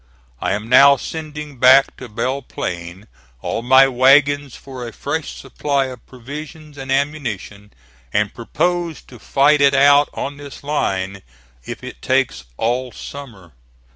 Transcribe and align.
I 0.41 0.53
am 0.53 0.67
now 0.67 0.97
sending 0.97 1.59
back 1.59 1.95
to 1.97 2.09
Belle 2.09 2.41
Plain 2.41 3.05
all 3.43 3.61
my 3.61 3.87
wagons 3.87 4.55
for 4.55 4.87
a 4.87 4.91
fresh 4.91 5.35
supply 5.35 5.85
of 5.89 6.03
provisions 6.07 6.75
and 6.75 6.91
ammunition, 6.91 7.71
and 8.11 8.33
purpose 8.33 9.03
to 9.03 9.19
fight 9.19 9.61
it 9.61 9.75
out 9.75 10.09
on 10.15 10.37
this 10.37 10.63
line 10.63 11.21
if 11.65 11.83
it 11.83 12.01
takes 12.01 12.45
all 12.57 12.91
summer. 12.91 13.51